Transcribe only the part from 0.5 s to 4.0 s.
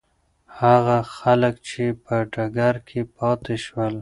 هغه خلک چې په ډګر کې پاتې شول.